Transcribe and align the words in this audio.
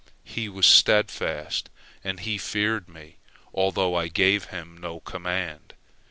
He 0.23 0.49
was 0.49 0.65
steadfast, 0.65 1.69
and 2.03 2.21
he 2.21 2.39
feared 2.39 2.89
Me, 2.89 3.17
although 3.53 3.93
I 3.93 4.07
gave 4.07 4.45
him 4.45 4.79
no 4.79 4.99
command. 4.99 5.75